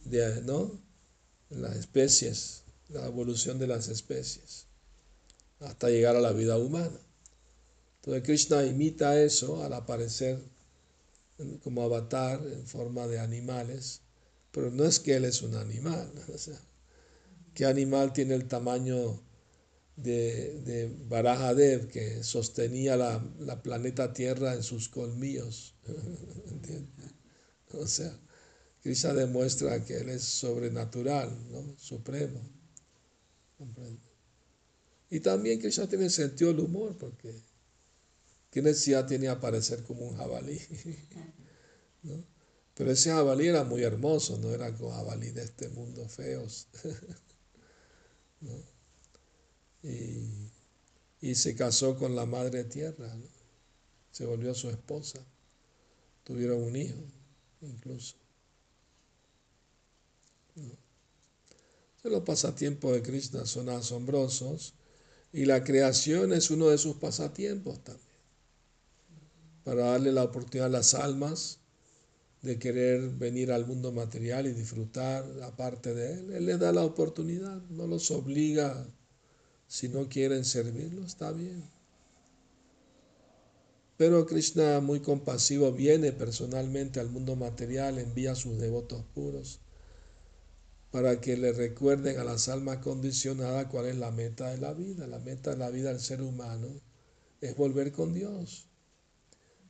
de, 0.06 0.40
¿no? 0.40 0.80
las 1.50 1.76
especies, 1.76 2.62
la 2.88 3.04
evolución 3.04 3.58
de 3.58 3.66
las 3.66 3.88
especies, 3.88 4.68
hasta 5.60 5.90
llegar 5.90 6.16
a 6.16 6.22
la 6.22 6.32
vida 6.32 6.56
humana. 6.56 6.98
Entonces 7.96 8.22
Krishna 8.22 8.64
imita 8.64 9.20
eso 9.20 9.62
al 9.62 9.74
aparecer 9.74 10.40
como 11.62 11.82
avatar 11.82 12.40
en 12.42 12.66
forma 12.66 13.06
de 13.06 13.18
animales, 13.18 14.00
pero 14.50 14.70
no 14.70 14.84
es 14.84 14.98
que 14.98 15.16
él 15.16 15.26
es 15.26 15.42
un 15.42 15.56
animal. 15.56 16.10
O 16.34 16.38
sea, 16.38 16.58
¿Qué 17.52 17.66
animal 17.66 18.14
tiene 18.14 18.34
el 18.34 18.48
tamaño 18.48 19.20
de, 19.96 20.60
de 20.62 21.88
que 21.88 22.22
sostenía 22.22 22.96
la, 22.96 23.62
planeta 23.62 24.12
Tierra 24.12 24.54
en 24.54 24.62
sus 24.62 24.88
colmillos. 24.88 25.74
O 27.76 27.88
sea, 27.88 28.16
Krishna 28.84 29.12
demuestra 29.14 29.84
que 29.84 29.96
Él 29.96 30.08
es 30.10 30.22
sobrenatural, 30.22 31.36
¿no? 31.50 31.76
supremo. 31.76 32.40
Y 35.10 35.18
también 35.18 35.58
Krishna 35.58 35.88
tiene 35.88 36.08
sentido 36.08 36.52
del 36.52 36.60
humor, 36.60 36.96
porque 36.96 37.34
¿qué 38.48 38.62
necesidad 38.62 39.08
tiene 39.08 39.26
aparecer 39.26 39.82
como 39.82 40.06
un 40.06 40.16
jabalí? 40.16 40.60
Pero 42.74 42.90
ese 42.92 43.10
jabalí 43.10 43.48
era 43.48 43.64
muy 43.64 43.82
hermoso, 43.82 44.38
no 44.38 44.50
era 44.52 44.72
como 44.72 44.92
jabalí 44.92 45.30
de 45.30 45.42
este 45.42 45.68
mundo 45.70 46.08
feos. 46.08 46.68
¿no? 48.40 48.73
Y, 49.84 51.34
se 51.34 51.54
casó 51.54 51.96
con 51.96 52.16
la 52.16 52.26
madre 52.26 52.64
tierra, 52.64 53.10
se 54.10 54.26
volvió 54.26 54.54
su 54.54 54.68
esposa, 54.70 55.18
tuvieron 56.22 56.62
un 56.62 56.76
hijo 56.76 57.00
incluso. 57.62 58.16
Los 62.02 62.22
pasatiempos 62.22 62.92
de 62.92 63.02
Krishna 63.02 63.46
son 63.46 63.70
asombrosos. 63.70 64.74
Y 65.32 65.46
la 65.46 65.64
creación 65.64 66.32
es 66.32 66.50
uno 66.50 66.68
de 66.68 66.78
sus 66.78 66.94
pasatiempos 66.96 67.82
también, 67.82 68.06
para 69.64 69.86
darle 69.86 70.12
la 70.12 70.22
oportunidad 70.22 70.66
a 70.66 70.70
las 70.70 70.94
almas 70.94 71.58
de 72.42 72.56
querer 72.56 73.08
venir 73.08 73.50
al 73.50 73.66
mundo 73.66 73.90
material 73.90 74.46
y 74.46 74.52
disfrutar 74.52 75.24
aparte 75.42 75.92
de 75.92 76.12
él. 76.12 76.32
Él 76.34 76.46
les 76.46 76.60
da 76.60 76.70
la 76.70 76.84
oportunidad, 76.84 77.60
no 77.70 77.88
los 77.88 78.12
obliga 78.12 78.86
si 79.66 79.88
no 79.88 80.08
quieren 80.08 80.44
servirlo, 80.44 81.04
está 81.04 81.32
bien. 81.32 81.62
Pero 83.96 84.26
Krishna, 84.26 84.80
muy 84.80 85.00
compasivo, 85.00 85.70
viene 85.72 86.12
personalmente 86.12 86.98
al 87.00 87.10
mundo 87.10 87.36
material, 87.36 87.98
envía 87.98 88.32
a 88.32 88.36
sus 88.36 88.58
devotos 88.58 89.04
puros 89.14 89.60
para 90.90 91.20
que 91.20 91.36
le 91.36 91.52
recuerden 91.52 92.20
a 92.20 92.24
las 92.24 92.48
almas 92.48 92.78
condicionadas 92.78 93.66
cuál 93.66 93.86
es 93.86 93.96
la 93.96 94.12
meta 94.12 94.50
de 94.50 94.58
la 94.58 94.72
vida. 94.72 95.08
La 95.08 95.18
meta 95.18 95.50
de 95.50 95.56
la 95.56 95.70
vida 95.70 95.88
del 95.88 95.98
ser 95.98 96.22
humano 96.22 96.68
es 97.40 97.56
volver 97.56 97.90
con 97.90 98.14
Dios. 98.14 98.68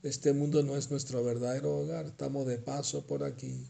Este 0.02 0.34
mundo 0.34 0.62
no 0.62 0.76
es 0.76 0.90
nuestro 0.90 1.24
verdadero 1.24 1.78
hogar, 1.78 2.04
estamos 2.04 2.46
de 2.46 2.58
paso 2.58 3.06
por 3.06 3.24
aquí. 3.24 3.66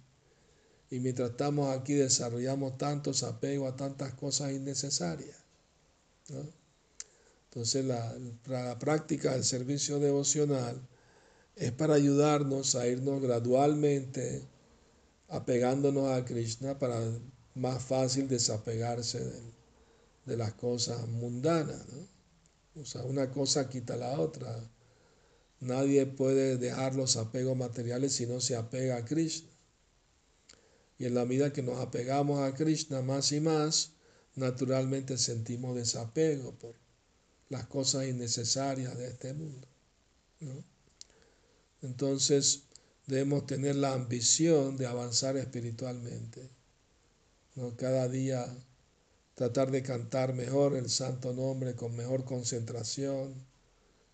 Y 0.90 0.98
mientras 0.98 1.30
estamos 1.30 1.76
aquí 1.76 1.94
desarrollamos 1.94 2.76
tantos 2.76 3.22
apegos 3.22 3.72
a 3.72 3.76
tantas 3.76 4.14
cosas 4.14 4.50
innecesarias. 4.50 5.43
Entonces 6.28 7.84
la, 7.84 8.16
la, 8.46 8.78
práctica 8.78 9.32
del 9.32 9.44
servicio 9.44 9.98
devocional 9.98 10.80
es 11.56 11.72
para 11.72 11.94
ayudarnos 11.94 12.74
a 12.74 12.86
irnos 12.86 13.20
gradualmente 13.20 14.48
apegándonos 15.28 16.10
a 16.10 16.24
Krishna 16.24 16.78
para 16.78 17.00
más 17.54 17.82
fácil 17.82 18.28
desapegarse 18.28 19.20
de, 20.26 20.36
las 20.36 20.54
cosas 20.54 21.06
mundanas. 21.08 21.84
O 22.76 22.84
sea, 22.84 23.02
una 23.02 23.30
cosa 23.30 23.68
quita 23.68 23.96
la 23.96 24.18
otra. 24.18 24.70
Nadie 25.60 26.06
puede 26.06 26.56
dejar 26.56 26.94
los 26.94 27.16
apegos 27.16 27.56
materiales 27.56 28.14
si 28.14 28.26
no 28.26 28.40
se 28.40 28.56
apega 28.56 28.96
a 28.96 29.04
Krishna. 29.04 29.50
Y 30.98 31.06
en 31.06 31.14
la 31.14 31.24
medida 31.24 31.52
que 31.52 31.62
nos 31.62 31.80
apegamos 31.80 32.40
a 32.40 32.54
Krishna 32.54 33.02
más 33.02 33.32
y 33.32 33.40
más, 33.40 33.93
naturalmente 34.36 35.18
sentimos 35.18 35.76
desapego 35.76 36.52
por 36.52 36.74
las 37.48 37.66
cosas 37.66 38.06
innecesarias 38.06 38.96
de 38.96 39.08
este 39.08 39.32
mundo. 39.32 39.66
Entonces 41.82 42.64
debemos 43.06 43.46
tener 43.46 43.76
la 43.76 43.92
ambición 43.92 44.76
de 44.76 44.86
avanzar 44.86 45.36
espiritualmente. 45.36 46.48
¿no? 47.54 47.76
Cada 47.76 48.08
día 48.08 48.46
tratar 49.34 49.70
de 49.70 49.82
cantar 49.82 50.34
mejor 50.34 50.76
el 50.76 50.88
santo 50.88 51.32
nombre 51.32 51.74
con 51.74 51.94
mejor 51.96 52.24
concentración, 52.24 53.34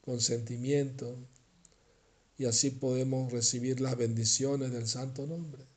con 0.03 0.21
sentimiento, 0.21 1.17
y 2.39 2.47
así 2.47 2.71
podemos 2.71 3.31
recibir 3.31 3.81
las 3.81 3.97
bendiciones 3.97 4.73
del 4.73 4.89
santo 4.89 5.27
nombre. 5.27 5.70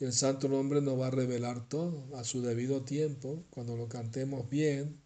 El 0.00 0.12
santo 0.12 0.48
nombre 0.48 0.80
nos 0.80 0.98
va 0.98 1.06
a 1.06 1.10
revelar 1.10 1.68
todo 1.68 2.16
a 2.16 2.24
su 2.24 2.42
debido 2.42 2.82
tiempo, 2.82 3.44
cuando 3.50 3.76
lo 3.76 3.88
cantemos 3.88 4.50
bien, 4.50 5.00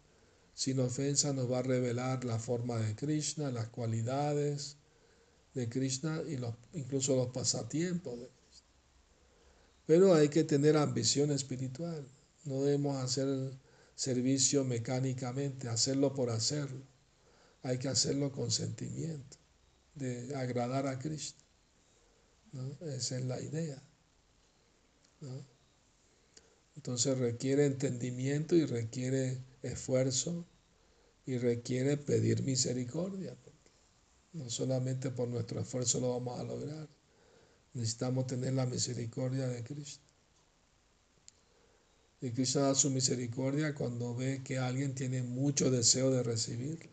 sin 0.55 0.79
ofensa, 0.79 1.31
nos 1.31 1.49
va 1.49 1.59
a 1.59 1.63
revelar 1.63 2.25
la 2.25 2.39
forma 2.39 2.77
de 2.77 2.95
Krishna, 2.95 3.51
las 3.51 3.69
cualidades 3.69 4.77
de 5.53 5.69
Krishna 5.69 6.21
y 6.27 6.37
los, 6.37 6.55
incluso 6.73 7.15
los 7.15 7.27
pasatiempos 7.27 8.19
de 8.19 8.27
Krishna. 8.27 8.67
Pero 9.85 10.13
hay 10.15 10.29
que 10.29 10.43
tener 10.43 10.75
ambición 10.75 11.31
espiritual. 11.31 12.05
No 12.45 12.63
debemos 12.63 12.97
hacer 12.97 13.27
el 13.27 13.59
servicio 13.95 14.63
mecánicamente, 14.63 15.69
hacerlo 15.69 16.13
por 16.13 16.31
hacerlo. 16.31 16.83
Hay 17.61 17.77
que 17.77 17.89
hacerlo 17.89 18.31
con 18.31 18.49
sentimiento, 18.49 19.37
de 19.93 20.35
agradar 20.35 20.87
a 20.87 20.97
Krishna. 20.97 21.43
Esa 22.81 23.19
es 23.19 23.25
la 23.25 23.39
idea. 23.39 23.83
Entonces 26.75 27.17
requiere 27.17 27.65
entendimiento 27.65 28.55
y 28.55 28.65
requiere 28.65 29.37
esfuerzo 29.63 30.45
y 31.25 31.37
requiere 31.37 31.97
pedir 31.97 32.43
misericordia. 32.43 33.35
No 34.33 34.49
solamente 34.49 35.09
por 35.09 35.27
nuestro 35.27 35.61
esfuerzo 35.61 35.99
lo 35.99 36.11
vamos 36.11 36.39
a 36.39 36.43
lograr. 36.43 36.87
Necesitamos 37.73 38.27
tener 38.27 38.53
la 38.53 38.65
misericordia 38.65 39.47
de 39.47 39.63
Cristo. 39.63 40.03
Y 42.21 42.31
Cristo 42.31 42.61
da 42.61 42.75
su 42.75 42.89
misericordia 42.89 43.73
cuando 43.73 44.15
ve 44.15 44.41
que 44.43 44.57
alguien 44.57 44.93
tiene 44.93 45.23
mucho 45.23 45.71
deseo 45.71 46.11
de 46.11 46.23
recibirla. 46.23 46.89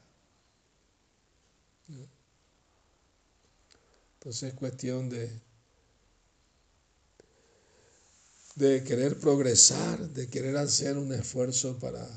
Entonces 4.15 4.53
es 4.53 4.55
cuestión 4.55 5.09
de 5.09 5.31
de 8.57 8.83
querer 8.83 9.19
progresar, 9.21 10.09
de 10.09 10.29
querer 10.29 10.57
hacer 10.57 10.97
un 10.97 11.13
esfuerzo 11.13 11.79
para 11.79 12.09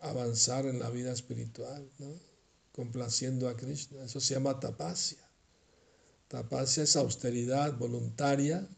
avanzar 0.00 0.66
en 0.66 0.80
la 0.80 0.90
vida 0.90 1.12
espiritual, 1.12 1.88
¿no? 1.98 2.12
complaciendo 2.72 3.48
a 3.48 3.56
Krishna. 3.56 4.04
Eso 4.04 4.18
se 4.18 4.34
llama 4.34 4.58
tapasya. 4.58 5.18
Tapasya 6.26 6.82
es 6.82 6.96
austeridad 6.96 7.78
voluntaria 7.78 8.68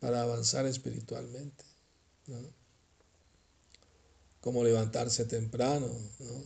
para 0.00 0.22
avanzar 0.22 0.64
espiritualmente. 0.64 1.64
¿no? 2.26 2.38
Como 4.40 4.64
levantarse 4.64 5.26
temprano, 5.26 5.88
¿no? 6.20 6.42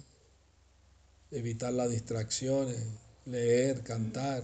evitar 1.30 1.72
las 1.72 1.88
distracciones, 1.88 2.84
leer, 3.26 3.84
cantar, 3.84 4.42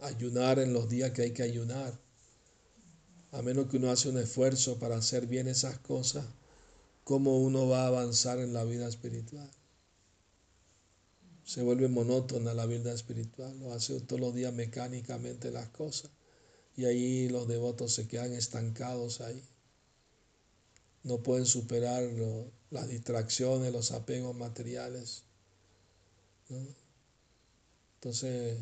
ayunar 0.00 0.58
en 0.58 0.74
los 0.74 0.86
días 0.86 1.12
que 1.12 1.22
hay 1.22 1.30
que 1.30 1.44
ayunar 1.44 1.98
a 3.32 3.42
menos 3.42 3.68
que 3.68 3.76
uno 3.76 3.90
hace 3.90 4.08
un 4.08 4.18
esfuerzo 4.18 4.78
para 4.78 4.96
hacer 4.96 5.26
bien 5.26 5.46
esas 5.46 5.78
cosas, 5.78 6.26
¿cómo 7.04 7.38
uno 7.38 7.68
va 7.68 7.84
a 7.84 7.88
avanzar 7.88 8.38
en 8.38 8.52
la 8.52 8.64
vida 8.64 8.88
espiritual? 8.88 9.50
Se 11.44 11.62
vuelve 11.62 11.88
monótona 11.88 12.54
la 12.54 12.66
vida 12.66 12.92
espiritual, 12.92 13.58
lo 13.60 13.72
hace 13.72 14.00
todos 14.00 14.20
los 14.20 14.34
días 14.34 14.52
mecánicamente 14.52 15.50
las 15.50 15.68
cosas 15.68 16.10
y 16.76 16.84
ahí 16.84 17.28
los 17.28 17.48
devotos 17.48 17.92
se 17.92 18.06
quedan 18.06 18.32
estancados 18.32 19.20
ahí. 19.20 19.42
No 21.02 21.22
pueden 21.22 21.46
superar 21.46 22.08
las 22.70 22.88
distracciones, 22.88 23.72
los 23.72 23.90
apegos 23.92 24.36
materiales. 24.36 25.24
Entonces, 27.94 28.58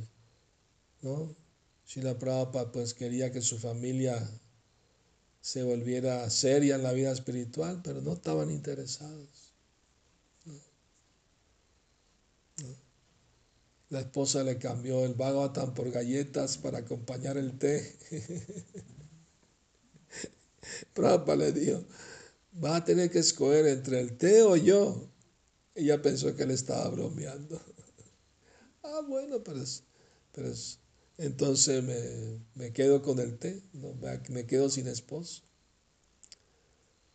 ¿no? 1.02 1.34
la 1.96 2.18
Prabhupada 2.18 2.70
pues 2.70 2.94
quería 2.94 3.32
que 3.32 3.40
su 3.40 3.58
familia 3.58 4.28
se 5.40 5.62
volviera 5.62 6.28
seria 6.30 6.76
en 6.76 6.82
la 6.82 6.92
vida 6.92 7.12
espiritual, 7.12 7.80
pero 7.82 8.00
no 8.00 8.14
estaban 8.14 8.50
interesados. 8.50 9.48
La 13.90 14.00
esposa 14.00 14.42
le 14.42 14.58
cambió 14.58 15.06
el 15.06 15.14
Bhagavatam 15.14 15.72
por 15.72 15.90
galletas 15.90 16.58
para 16.58 16.78
acompañar 16.78 17.38
el 17.38 17.58
té. 17.58 17.96
Prabhupada 20.92 21.36
le 21.36 21.52
dijo, 21.52 21.82
va 22.62 22.76
a 22.76 22.84
tener 22.84 23.10
que 23.10 23.20
escoger 23.20 23.66
entre 23.66 24.00
el 24.00 24.18
té 24.18 24.42
o 24.42 24.56
yo. 24.56 25.08
Ella 25.74 26.02
pensó 26.02 26.36
que 26.36 26.42
él 26.42 26.50
estaba 26.50 26.90
bromeando. 26.90 27.58
ah, 28.82 29.00
bueno, 29.08 29.42
pero, 29.42 29.64
pero 30.32 30.52
entonces 31.18 31.84
me, 32.54 32.72
quedo 32.72 33.02
con 33.02 33.18
el 33.18 33.38
té, 33.38 33.62
me 34.30 34.46
quedo 34.46 34.70
sin 34.70 34.86
esposo. 34.86 35.42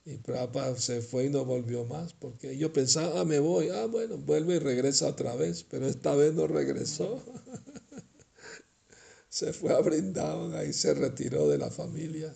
Y 0.05 0.17
Prabhupada 0.17 0.77
se 0.77 1.01
fue 1.01 1.25
y 1.25 1.29
no 1.29 1.45
volvió 1.45 1.85
más, 1.85 2.13
porque 2.13 2.57
yo 2.57 2.73
pensaba, 2.73 3.21
ah, 3.21 3.25
me 3.25 3.39
voy, 3.39 3.69
ah, 3.69 3.85
bueno, 3.85 4.17
vuelve 4.17 4.55
y 4.55 4.59
regresa 4.59 5.07
otra 5.07 5.33
vez, 5.35 5.63
pero 5.63 5.87
esta 5.87 6.13
vez 6.13 6.33
no 6.33 6.45
regresó. 6.45 7.23
se 9.29 9.53
fue 9.53 9.73
a 9.73 9.79
Brindavan, 9.79 10.55
ahí 10.55 10.73
se 10.73 10.93
retiró 10.93 11.47
de 11.47 11.57
la 11.57 11.71
familia. 11.71 12.33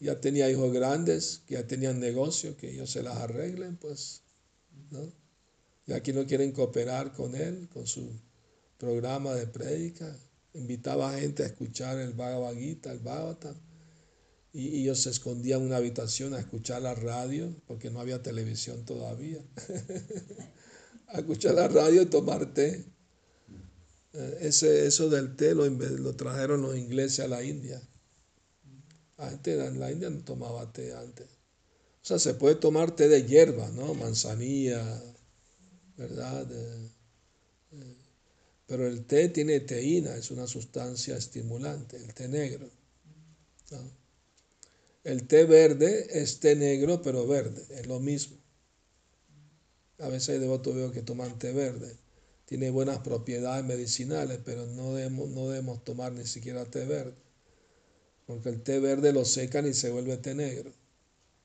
Ya 0.00 0.20
tenía 0.20 0.50
hijos 0.50 0.72
grandes, 0.72 1.42
que 1.46 1.54
ya 1.54 1.66
tenían 1.66 2.00
negocio, 2.00 2.56
que 2.56 2.70
ellos 2.70 2.90
se 2.90 3.02
las 3.02 3.16
arreglen, 3.16 3.76
pues, 3.76 4.22
¿no? 4.90 5.12
Y 5.86 5.92
aquí 5.92 6.12
no 6.12 6.26
quieren 6.26 6.52
cooperar 6.52 7.12
con 7.12 7.34
él, 7.36 7.68
con 7.72 7.86
su 7.86 8.10
programa 8.76 9.34
de 9.34 9.46
prédica, 9.46 10.14
invitaba 10.54 11.10
a 11.10 11.18
gente 11.18 11.42
a 11.42 11.46
escuchar 11.46 11.98
el 11.98 12.14
Bhagavad 12.14 12.54
Gita, 12.54 12.92
el 12.92 13.00
Bhagavatam, 13.00 13.54
y 14.52 14.82
ellos 14.82 15.02
se 15.02 15.10
escondían 15.10 15.60
en 15.60 15.66
una 15.66 15.76
habitación 15.76 16.32
a 16.32 16.38
escuchar 16.38 16.82
la 16.82 16.94
radio, 16.94 17.52
porque 17.66 17.90
no 17.90 18.00
había 18.00 18.22
televisión 18.22 18.84
todavía, 18.84 19.40
a 21.08 21.18
escuchar 21.18 21.54
la 21.54 21.68
radio 21.68 22.02
y 22.02 22.06
tomar 22.06 22.54
té. 22.54 22.84
Eh, 24.12 24.38
ese, 24.42 24.86
eso 24.86 25.10
del 25.10 25.34
té 25.34 25.54
lo, 25.54 25.68
lo 25.68 26.14
trajeron 26.14 26.62
los 26.62 26.76
ingleses 26.76 27.20
a 27.20 27.28
la 27.28 27.42
India. 27.42 27.82
Antes 29.16 29.60
en 29.60 29.80
la 29.80 29.90
India 29.90 30.08
no 30.08 30.20
tomaba 30.20 30.72
té 30.72 30.94
antes. 30.94 31.26
O 31.26 32.06
sea, 32.06 32.18
se 32.18 32.34
puede 32.34 32.54
tomar 32.54 32.94
té 32.94 33.08
de 33.08 33.24
hierba, 33.24 33.68
¿no? 33.70 33.94
Manzanilla, 33.94 35.02
¿verdad? 35.96 36.46
Pero 38.66 38.86
el 38.86 39.04
té 39.04 39.28
tiene 39.28 39.60
teína, 39.60 40.16
es 40.16 40.30
una 40.30 40.46
sustancia 40.46 41.16
estimulante, 41.16 41.96
el 41.96 42.14
té 42.14 42.28
negro. 42.28 42.70
El 45.02 45.26
té 45.26 45.44
verde 45.44 46.06
es 46.10 46.40
té 46.40 46.56
negro, 46.56 47.02
pero 47.02 47.26
verde, 47.26 47.62
es 47.70 47.86
lo 47.86 48.00
mismo. 48.00 48.38
A 49.98 50.08
veces 50.08 50.30
hay 50.30 50.38
devotos 50.38 50.74
veo 50.74 50.92
que 50.92 51.02
toman 51.02 51.38
té 51.38 51.52
verde. 51.52 51.96
Tiene 52.46 52.70
buenas 52.70 52.98
propiedades 52.98 53.64
medicinales, 53.64 54.40
pero 54.44 54.66
no 54.66 54.94
debemos, 54.94 55.28
no 55.28 55.48
debemos 55.48 55.84
tomar 55.84 56.12
ni 56.12 56.26
siquiera 56.26 56.64
té 56.64 56.84
verde. 56.84 57.14
Porque 58.26 58.48
el 58.48 58.62
té 58.62 58.80
verde 58.80 59.12
lo 59.12 59.24
secan 59.24 59.66
y 59.66 59.74
se 59.74 59.90
vuelve 59.90 60.16
té 60.16 60.34
negro. 60.34 60.72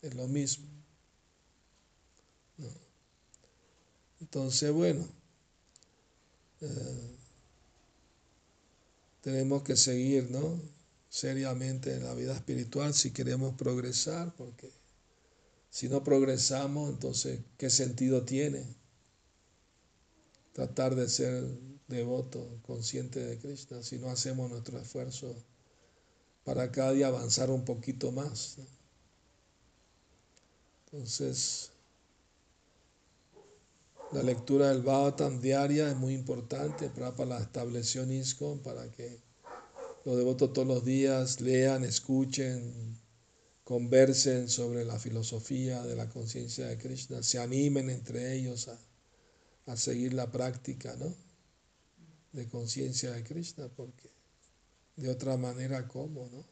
Es 0.02 0.16
lo 0.16 0.28
mismo. 0.28 0.66
Entonces, 4.22 4.72
bueno. 4.72 5.19
Eh, 6.62 7.16
tenemos 9.22 9.64
que 9.64 9.76
seguir, 9.76 10.30
¿no? 10.32 10.62
Seriamente 11.10 11.96
en 11.96 12.04
la 12.04 12.14
vida 12.14 12.36
espiritual 12.36 12.94
si 12.94 13.12
queremos 13.12 13.56
progresar, 13.56 14.34
porque 14.36 14.72
si 15.70 15.88
no 15.90 16.04
progresamos, 16.04 16.90
entonces, 16.90 17.42
¿qué 17.58 17.70
sentido 17.70 18.24
tiene 18.24 18.66
tratar 20.54 20.96
de 20.96 21.08
ser 21.08 21.44
devoto, 21.88 22.60
consciente 22.64 23.20
de 23.20 23.38
Krishna, 23.38 23.82
si 23.84 23.98
no 23.98 24.10
hacemos 24.10 24.50
nuestro 24.50 24.80
esfuerzo 24.80 25.36
para 26.44 26.72
cada 26.72 26.92
día 26.92 27.08
avanzar 27.08 27.50
un 27.50 27.66
poquito 27.66 28.12
más? 28.12 28.58
Entonces, 30.86 31.72
la 34.12 34.24
lectura 34.24 34.70
del 34.70 34.82
Bhagavatam 34.82 35.40
diaria 35.40 35.90
es 35.90 35.96
muy 35.96 36.14
importante. 36.14 36.90
para 36.90 37.26
la 37.26 37.40
estableció 37.40 38.04
ISKCON 38.12 38.60
para 38.60 38.90
que 38.92 39.20
los 40.06 40.18
devotos 40.18 40.54
todos 40.54 40.68
los 40.68 40.84
días 40.84 41.42
lean, 41.42 41.84
escuchen, 41.84 42.98
conversen 43.64 44.50
sobre 44.50 44.84
la 44.84 44.98
filosofía 44.98 45.84
de 45.84 45.96
la 45.96 46.10
conciencia 46.10 46.66
de 46.66 46.78
Krishna, 46.78 47.22
se 47.22 47.38
animen 47.38 47.90
entre 47.90 48.34
ellos 48.36 48.68
a, 48.68 48.80
a 49.68 49.78
seguir 49.78 50.14
la 50.14 50.32
práctica 50.32 50.96
¿no? 50.98 51.14
de 52.32 52.48
conciencia 52.48 53.12
de 53.12 53.24
Krishna, 53.24 53.68
porque 53.76 54.10
de 54.96 55.10
otra 55.10 55.38
manera, 55.38 55.88
¿cómo? 55.88 56.28
No? 56.32 56.44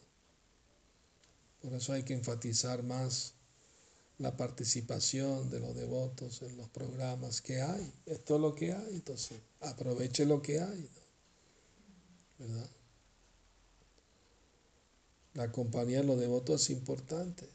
Por 1.61 1.73
eso 1.73 1.93
hay 1.93 2.03
que 2.03 2.13
enfatizar 2.13 2.83
más 2.83 3.33
la 4.19 4.35
participación 4.35 5.49
de 5.49 5.59
los 5.59 5.75
devotos 5.75 6.41
en 6.41 6.57
los 6.57 6.69
programas 6.69 7.41
que 7.41 7.61
hay. 7.61 7.91
Esto 8.05 8.35
es 8.35 8.41
lo 8.41 8.55
que 8.55 8.73
hay, 8.73 8.95
entonces 8.95 9.39
aproveche 9.61 10.25
lo 10.25 10.41
que 10.41 10.59
hay. 10.59 10.89
¿Verdad? 12.39 12.69
La 15.33 15.51
compañía 15.51 16.01
de 16.01 16.07
los 16.07 16.19
devotos 16.19 16.63
es 16.63 16.69
importante. 16.71 17.47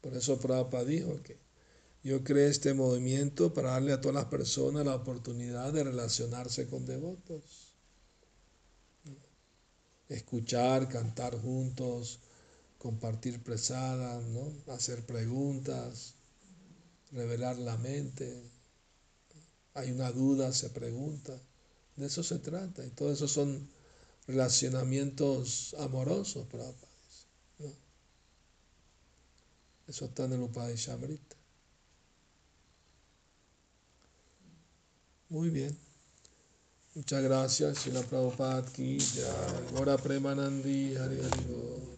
Por 0.00 0.16
eso 0.16 0.38
Prabhupada 0.38 0.84
dijo 0.84 1.20
que 1.22 1.36
yo 2.04 2.22
creé 2.22 2.48
este 2.48 2.72
movimiento 2.72 3.52
para 3.52 3.72
darle 3.72 3.92
a 3.92 4.00
todas 4.00 4.14
las 4.14 4.26
personas 4.26 4.86
la 4.86 4.94
oportunidad 4.94 5.72
de 5.72 5.82
relacionarse 5.82 6.68
con 6.68 6.86
devotos. 6.86 7.74
Escuchar, 10.08 10.88
cantar 10.88 11.36
juntos, 11.36 12.20
compartir 12.78 13.42
presadas, 13.42 14.24
¿no? 14.24 14.52
hacer 14.72 15.04
preguntas, 15.04 16.14
revelar 17.12 17.58
la 17.58 17.76
mente. 17.76 18.42
Hay 19.74 19.90
una 19.90 20.10
duda, 20.12 20.52
se 20.52 20.70
pregunta. 20.70 21.38
De 21.96 22.06
eso 22.06 22.22
se 22.22 22.38
trata. 22.38 22.84
Y 22.84 22.90
todo 22.90 23.12
eso 23.12 23.28
son 23.28 23.68
relacionamientos 24.26 25.74
amorosos, 25.78 26.46
Prabhupada. 26.46 26.88
Eso 29.88 30.04
está 30.04 30.26
en 30.26 30.34
el 30.34 30.42
Upadeshamrita. 30.42 31.36
Muy 35.30 35.50
bien. 35.50 35.76
Muchas 36.94 37.22
gracias, 37.22 37.84
Shila 37.84 38.02
Prabhupada 38.02 38.64
ki 38.72 38.98
Premanandi 40.02 40.96
Hari 40.96 41.20
Hari 41.20 41.97